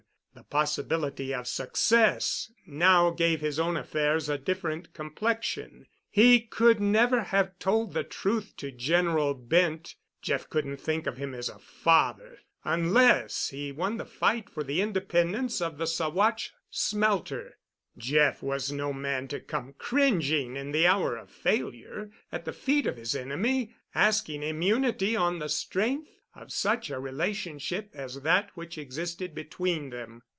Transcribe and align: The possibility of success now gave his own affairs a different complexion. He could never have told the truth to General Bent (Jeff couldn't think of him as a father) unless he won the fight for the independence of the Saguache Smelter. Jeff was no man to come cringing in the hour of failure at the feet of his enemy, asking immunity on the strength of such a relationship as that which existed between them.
The 0.33 0.43
possibility 0.45 1.33
of 1.33 1.45
success 1.45 2.53
now 2.65 3.09
gave 3.11 3.41
his 3.41 3.59
own 3.59 3.75
affairs 3.75 4.29
a 4.29 4.37
different 4.37 4.93
complexion. 4.93 5.87
He 6.09 6.39
could 6.39 6.79
never 6.79 7.21
have 7.21 7.59
told 7.59 7.93
the 7.93 8.05
truth 8.05 8.53
to 8.57 8.71
General 8.71 9.33
Bent 9.33 9.95
(Jeff 10.21 10.49
couldn't 10.49 10.77
think 10.77 11.05
of 11.05 11.17
him 11.17 11.33
as 11.35 11.49
a 11.49 11.59
father) 11.59 12.39
unless 12.63 13.49
he 13.49 13.73
won 13.73 13.97
the 13.97 14.05
fight 14.05 14.49
for 14.49 14.63
the 14.63 14.81
independence 14.81 15.61
of 15.61 15.77
the 15.77 15.85
Saguache 15.85 16.51
Smelter. 16.69 17.57
Jeff 17.97 18.41
was 18.41 18.71
no 18.71 18.93
man 18.93 19.27
to 19.27 19.39
come 19.41 19.73
cringing 19.77 20.55
in 20.55 20.71
the 20.71 20.87
hour 20.87 21.17
of 21.17 21.29
failure 21.29 22.09
at 22.31 22.45
the 22.45 22.53
feet 22.53 22.87
of 22.87 22.95
his 22.95 23.15
enemy, 23.17 23.75
asking 23.93 24.43
immunity 24.43 25.13
on 25.13 25.39
the 25.39 25.49
strength 25.49 26.07
of 26.33 26.49
such 26.49 26.89
a 26.89 26.97
relationship 26.97 27.89
as 27.93 28.21
that 28.21 28.49
which 28.55 28.77
existed 28.77 29.35
between 29.35 29.89
them. 29.89 30.21